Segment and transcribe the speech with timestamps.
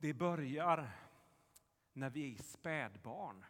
[0.00, 0.90] Det börjar
[1.92, 3.44] när vi är spädbarn.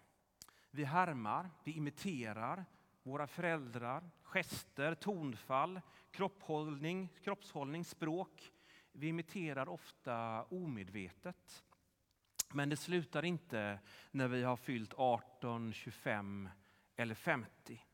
[0.70, 2.64] Vi härmar, vi imiterar
[3.02, 5.80] våra föräldrar, gester, tonfall,
[6.10, 8.52] kropphållning, kroppshållning, språk.
[8.92, 11.64] Vi imiterar ofta omedvetet.
[12.52, 13.78] Men det slutar inte
[14.10, 16.48] när vi har fyllt 18, 25
[16.96, 17.84] eller 50.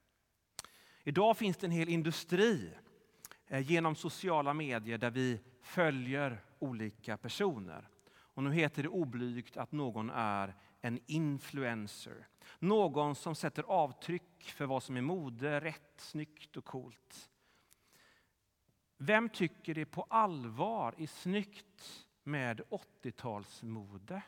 [1.05, 2.75] Idag finns det en hel industri
[3.47, 7.89] eh, genom sociala medier där vi följer olika personer.
[8.35, 12.27] Och nu heter det oblygt att någon är en influencer.
[12.59, 17.31] Någon som sätter avtryck för vad som är mode, rätt, snyggt och coolt.
[18.97, 24.21] Vem tycker det på allvar är snyggt med 80-talsmode?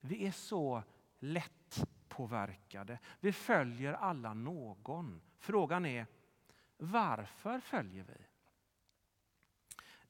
[0.00, 0.82] Vi är så
[1.18, 2.98] lätt påverkade.
[3.20, 5.20] Vi följer alla någon.
[5.38, 6.06] Frågan är,
[6.76, 8.29] varför följer vi?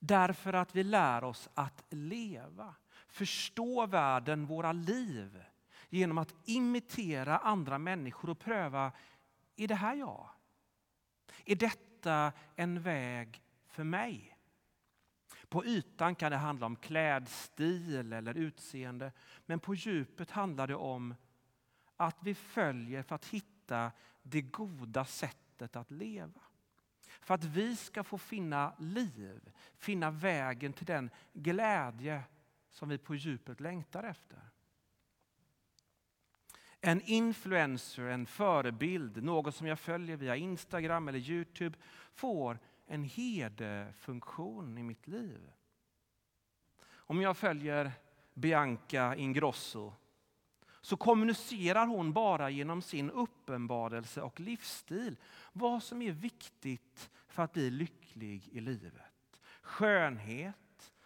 [0.03, 2.75] Därför att vi lär oss att leva,
[3.09, 5.45] förstå världen, våra liv
[5.89, 8.93] genom att imitera andra människor och pröva,
[9.57, 10.29] är det här jag?
[11.45, 14.37] Är detta en väg för mig?
[15.49, 19.13] På ytan kan det handla om klädstil eller utseende,
[19.47, 21.15] men på djupet handlar det om
[21.97, 26.41] att vi följer för att hitta det goda sättet att leva.
[27.21, 32.23] För att vi ska få finna liv, finna vägen till den glädje
[32.69, 34.51] som vi på djupet längtar efter.
[36.81, 41.79] En influencer, en förebild, någon som jag följer via Instagram eller Youtube
[42.13, 45.51] får en herdefunktion i mitt liv.
[46.93, 47.93] Om jag följer
[48.35, 49.95] Bianca Ingrosso
[50.81, 55.17] så kommunicerar hon bara genom sin uppenbarelse och livsstil
[55.53, 58.95] vad som är viktigt för att bli lycklig i livet.
[59.63, 60.57] Skönhet,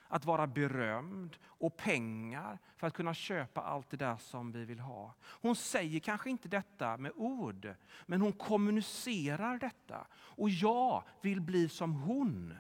[0.09, 4.81] att vara berömd och pengar för att kunna köpa allt det där som vi vill
[4.81, 5.15] ha.
[5.23, 7.75] Hon säger kanske inte detta med ord,
[8.07, 10.07] men hon kommunicerar detta.
[10.13, 12.55] Och jag vill bli som hon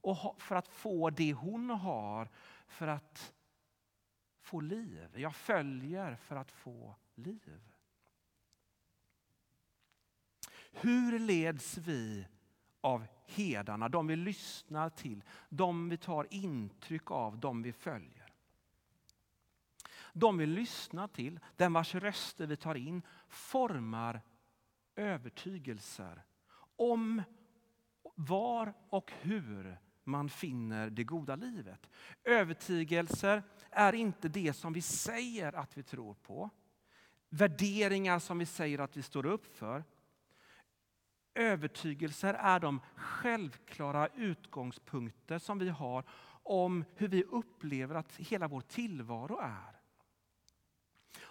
[0.00, 2.28] och för att få det hon har
[2.68, 3.32] för att
[4.48, 5.08] få liv.
[5.14, 7.60] Jag följer för att få liv.
[10.72, 12.26] Hur leds vi
[12.80, 18.32] av hedarna, de vi lyssnar till, de vi tar intryck av, de vi följer?
[20.12, 24.20] De vi lyssnar till, den vars röster vi tar in, formar
[24.96, 26.22] övertygelser
[26.76, 27.22] om
[28.14, 31.90] var och hur man finner det goda livet.
[32.24, 36.50] Övertygelser är inte det som vi säger att vi tror på.
[37.28, 39.84] Värderingar som vi säger att vi står upp för.
[41.34, 46.04] Övertygelser är de självklara utgångspunkter som vi har
[46.42, 49.77] om hur vi upplever att hela vår tillvaro är.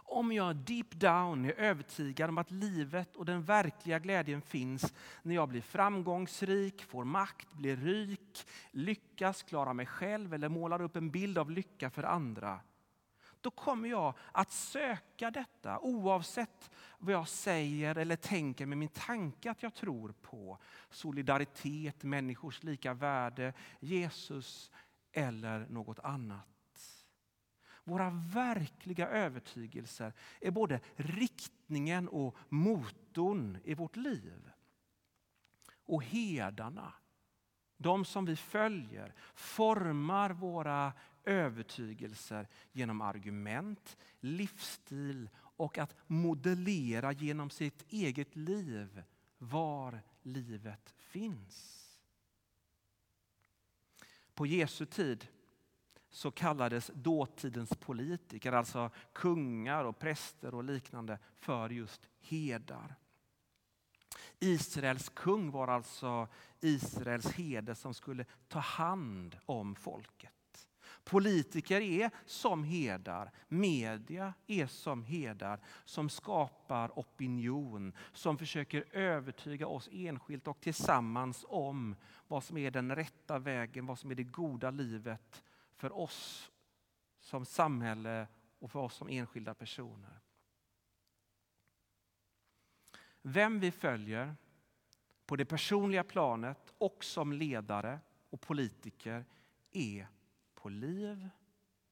[0.09, 5.35] Om jag deep down är övertygad om att livet och den verkliga glädjen finns när
[5.35, 11.09] jag blir framgångsrik, får makt, blir rik, lyckas, klara mig själv eller målar upp en
[11.09, 12.59] bild av lycka för andra.
[13.41, 19.51] Då kommer jag att söka detta oavsett vad jag säger eller tänker med min tanke
[19.51, 20.57] att jag tror på.
[20.89, 24.71] Solidaritet, människors lika värde, Jesus
[25.11, 26.56] eller något annat.
[27.87, 34.51] Våra verkliga övertygelser är både riktningen och motorn i vårt liv.
[35.85, 36.93] Och herdarna,
[37.77, 40.93] de som vi följer, formar våra
[41.23, 49.03] övertygelser genom argument, livsstil och att modellera genom sitt eget liv
[49.37, 51.83] var livet finns.
[54.33, 55.27] På Jesu tid
[56.09, 62.95] så kallades dåtidens politiker, alltså kungar och präster och liknande, för just herdar.
[64.39, 66.27] Israels kung var alltså
[66.59, 70.33] Israels herde som skulle ta hand om folket.
[71.03, 79.89] Politiker är som herdar, media är som herdar som skapar opinion, som försöker övertyga oss
[79.91, 81.95] enskilt och tillsammans om
[82.27, 85.43] vad som är den rätta vägen, vad som är det goda livet
[85.77, 86.51] för oss
[87.19, 88.27] som samhälle
[88.59, 90.19] och för oss som enskilda personer.
[93.21, 94.35] Vem vi följer
[95.25, 99.25] på det personliga planet och som ledare och politiker
[99.71, 100.07] är
[100.55, 101.29] på liv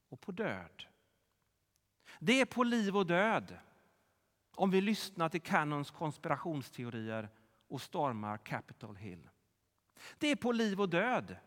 [0.09, 0.85] och på död.
[2.19, 3.57] Det är på liv och död
[4.55, 7.29] om vi lyssnar till Cannons konspirationsteorier
[7.67, 9.29] och stormar Capitol Hill.
[10.17, 11.37] Det är på liv och död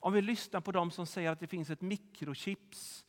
[0.00, 3.06] om vi lyssnar på dem som säger att det finns ett mikrochips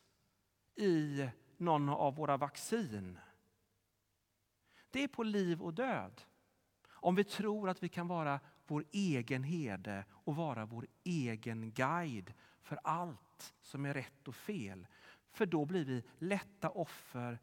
[0.74, 3.18] i någon av våra vaccin.
[4.90, 6.22] Det är på liv och död.
[6.90, 12.34] Om vi tror att vi kan vara vår egen herde och vara vår egen guide
[12.62, 14.86] för allt som är rätt och fel.
[15.30, 17.38] För då blir vi lätta offer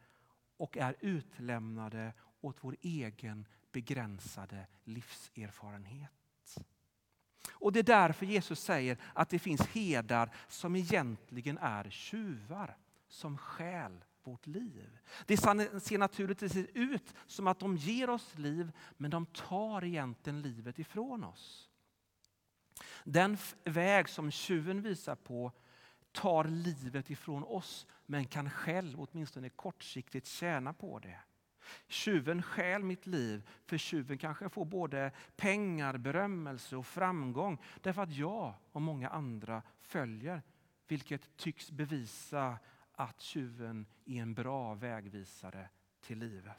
[0.57, 6.24] och är utlämnade åt vår egen begränsade livserfarenhet.
[7.51, 12.77] Och Det är därför Jesus säger att det finns herdar som egentligen är tjuvar
[13.07, 14.97] som stjäl vårt liv.
[15.25, 20.79] Det ser naturligtvis ut som att de ger oss liv men de tar egentligen livet
[20.79, 21.69] ifrån oss.
[23.03, 25.51] Den väg som tjuven visar på
[26.11, 31.19] tar livet ifrån oss men kan själv åtminstone kortsiktigt tjäna på det.
[31.87, 38.15] Tjuven stjäl mitt liv för tjuven kanske får både pengar, berömmelse och framgång därför att
[38.15, 40.41] jag och många andra följer
[40.87, 42.57] vilket tycks bevisa
[42.91, 45.69] att tjuven är en bra vägvisare
[46.01, 46.53] till livet.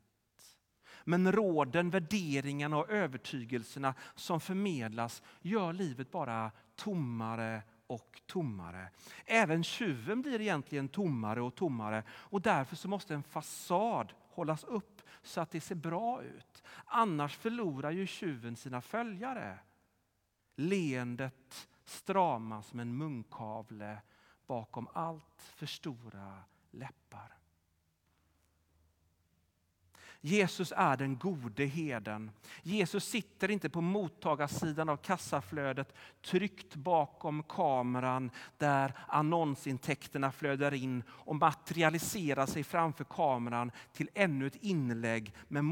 [1.04, 8.88] Men råden, värderingarna och övertygelserna som förmedlas gör livet bara tommare och tommare.
[9.24, 14.95] Även tjuven blir egentligen tommare och tommare och därför så måste en fasad hållas upp
[15.26, 16.62] så att det ser bra ut.
[16.84, 19.58] Annars förlorar ju tjuven sina följare.
[20.56, 24.02] Leendet stramas som en munkavle
[24.46, 27.35] bakom allt för stora läppar.
[30.26, 32.30] Jesus är den gode heden.
[32.62, 41.36] Jesus sitter inte på mottagarsidan av kassaflödet tryckt bakom kameran där annonsintäkterna flödar in och
[41.36, 45.64] materialiserar sig framför kameran till ännu ett inlägg med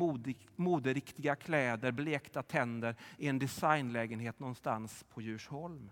[0.57, 5.91] moderiktiga kläder, blekta tänder i en designlägenhet någonstans på Djursholm.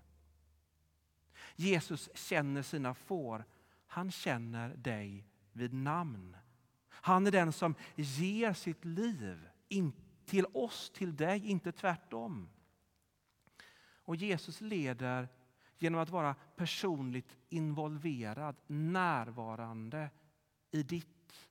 [1.56, 3.44] Jesus känner sina får.
[3.87, 6.37] Han känner dig vid namn.
[6.93, 9.49] Han är den som ger sitt liv
[10.25, 12.49] till oss, till dig, inte tvärtom.
[14.05, 15.29] Och Jesus leder
[15.79, 20.11] genom att vara personligt involverad, närvarande
[20.71, 21.49] i ditt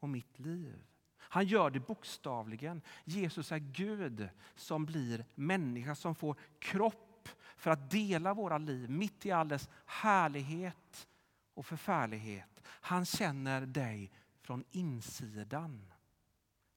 [0.00, 0.84] och mitt liv.
[1.18, 2.82] Han gör det bokstavligen.
[3.04, 9.26] Jesus är Gud som blir människa, som får kropp för att dela våra liv mitt
[9.26, 11.08] i all dess härlighet
[11.54, 12.62] och förfärlighet.
[12.66, 14.12] Han känner dig
[14.44, 15.92] från insidan.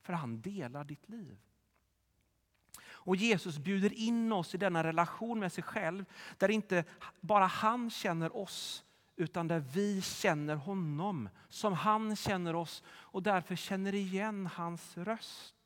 [0.02, 1.38] För han delar ditt liv.
[2.86, 6.06] Och Jesus bjuder in oss i denna relation med sig själv
[6.38, 6.84] där inte
[7.22, 8.84] bara han känner oss
[9.16, 15.57] utan där vi känner honom som han känner oss och därför känner igen hans röst.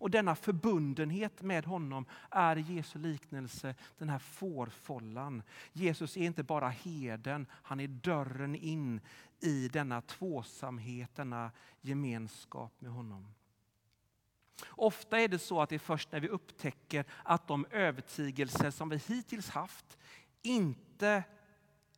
[0.00, 5.42] Och denna förbundenhet med honom är Jesu liknelse den här fårfållan.
[5.72, 9.00] Jesus är inte bara heden, han är dörren in
[9.40, 11.50] i denna tvåsamhet, denna
[11.80, 13.34] gemenskap med honom.
[14.66, 18.88] Ofta är det så att det är först när vi upptäcker att de övertygelser som
[18.88, 19.98] vi hittills haft
[20.42, 21.24] inte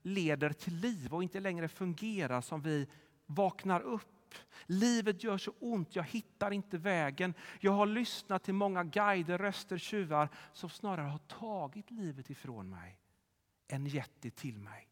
[0.02, 2.87] leder till liv och inte längre fungerar som vi
[3.26, 4.20] vaknar upp
[4.67, 7.35] Livet gör så ont, jag hittar inte vägen.
[7.61, 13.00] Jag har lyssnat till många guider, röster, tjuvar som snarare har tagit livet ifrån mig
[13.69, 14.91] än gett det till mig.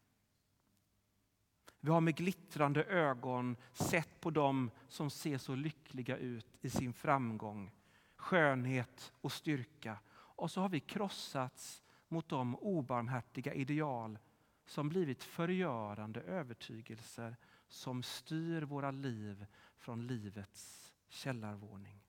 [1.79, 6.93] Vi har med glittrande ögon sett på dem som ser så lyckliga ut i sin
[6.93, 7.71] framgång,
[8.15, 9.99] skönhet och styrka.
[10.11, 14.19] Och så har vi krossats mot de obarmhärtiga ideal
[14.65, 17.37] som blivit förgörande övertygelser
[17.69, 19.45] som styr våra liv
[19.77, 22.03] från livets källarvåning.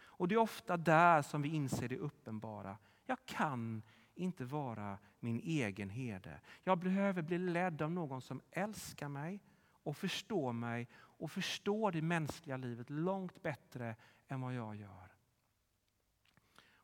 [0.00, 2.78] Och Det är ofta där som vi inser det uppenbara.
[3.06, 3.82] Jag kan
[4.14, 6.40] inte vara min egen herde.
[6.64, 9.40] Jag behöver bli ledd av någon som älskar mig
[9.70, 13.96] och förstår mig och förstår det mänskliga livet långt bättre
[14.28, 15.14] än vad jag gör.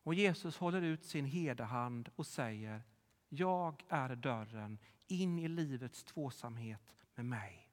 [0.04, 2.82] Och Jesus håller ut sin herdehand och säger
[3.28, 7.63] Jag är dörren in i livets tvåsamhet med mig.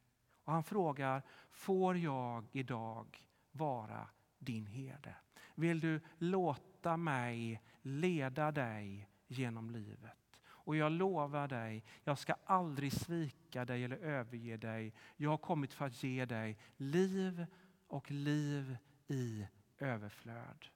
[0.43, 1.21] Och han frågar,
[1.51, 4.07] får jag idag vara
[4.39, 5.15] din herde?
[5.55, 10.17] Vill du låta mig leda dig genom livet?
[10.43, 14.93] Och jag lovar dig, jag ska aldrig svika dig eller överge dig.
[15.17, 17.45] Jag har kommit för att ge dig liv
[17.87, 19.47] och liv i
[19.79, 20.67] överflöd.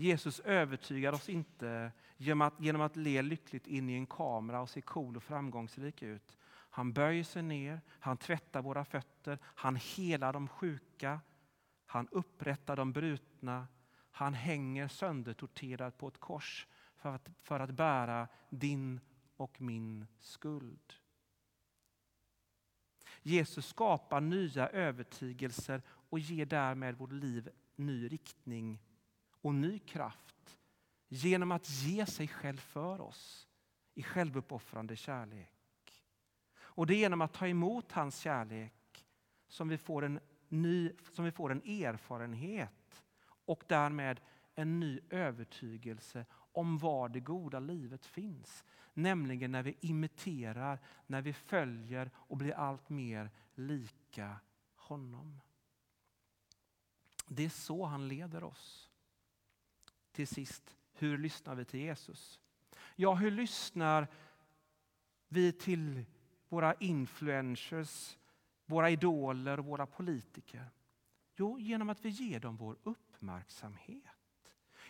[0.00, 4.70] Jesus övertygar oss inte genom att, genom att le lyckligt in i en kamera och
[4.70, 6.38] se cool och framgångsrik ut.
[6.70, 11.20] Han böjer sig ner, han tvättar våra fötter, han helar de sjuka,
[11.86, 13.66] han upprättar de brutna,
[14.10, 16.66] han hänger söndertorterad på ett kors
[16.96, 19.00] för att, för att bära din
[19.36, 20.94] och min skuld.
[23.22, 28.78] Jesus skapar nya övertygelser och ger därmed vårt liv ny riktning
[29.40, 30.58] och ny kraft
[31.08, 33.48] genom att ge sig själv för oss
[33.94, 36.04] i självuppoffrande kärlek.
[36.58, 39.06] Och det är genom att ta emot hans kärlek
[39.48, 43.04] som vi får en, ny, som vi får en erfarenhet
[43.44, 44.20] och därmed
[44.54, 48.64] en ny övertygelse om var det goda livet finns.
[48.94, 54.36] Nämligen när vi imiterar, när vi följer och blir allt mer lika
[54.74, 55.40] honom.
[57.28, 58.89] Det är så han leder oss.
[60.20, 62.40] Till sist, hur lyssnar vi till Jesus?
[62.96, 64.08] Ja, hur lyssnar
[65.28, 66.04] vi till
[66.48, 68.18] våra influencers,
[68.66, 70.70] våra idoler och våra politiker?
[71.36, 74.04] Jo, genom att vi ger dem vår uppmärksamhet.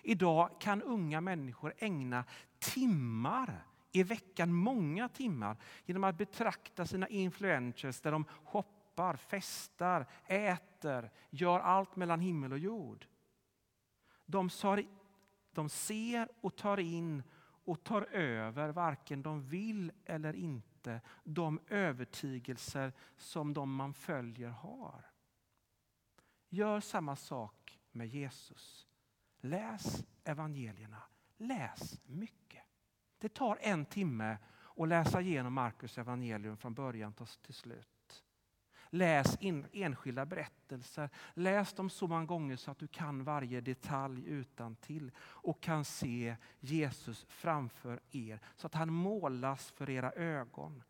[0.03, 2.25] Idag kan unga människor ägna
[2.59, 11.11] timmar i veckan, många timmar, genom att betrakta sina influencers där de shoppar, festar, äter,
[11.31, 13.07] gör allt mellan himmel och jord.
[14.27, 14.51] De,
[15.53, 17.23] de ser och tar in
[17.65, 25.11] och tar över, varken de vill eller inte, de övertygelser som de man följer har.
[26.49, 28.89] Gör samma sak med Jesus.
[29.41, 31.03] Läs evangelierna.
[31.37, 32.63] Läs mycket.
[33.19, 34.39] Det tar en timme
[34.77, 38.00] att läsa igenom Markus evangelium från början till slut.
[38.91, 41.11] Läs in, enskilda berättelser.
[41.35, 45.85] Läs dem så många gånger så att du kan varje detalj utan till och kan
[45.85, 50.83] se Jesus framför er så att han målas för era ögon.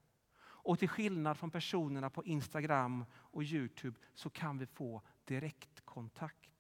[0.63, 6.51] Och till skillnad från personerna på Instagram och Youtube så kan vi få direktkontakt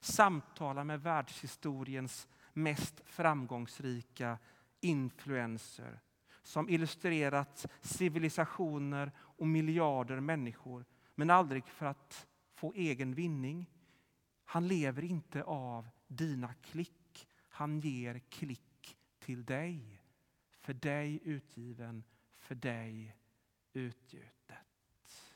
[0.00, 4.38] samtala med världshistoriens mest framgångsrika
[4.80, 6.00] influenser
[6.42, 10.84] som illustrerat civilisationer och miljarder människor,
[11.14, 13.70] men aldrig för att få egen vinning.
[14.44, 17.28] Han lever inte av dina klick.
[17.48, 20.02] Han ger klick till dig.
[20.60, 22.04] För dig utgiven,
[22.38, 23.16] för dig
[23.72, 25.32] utgjutet.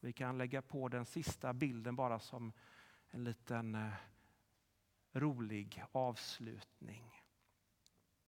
[0.00, 2.52] Vi kan lägga på den sista bilden bara som
[3.10, 3.92] en liten eh,
[5.12, 7.13] rolig avslutning.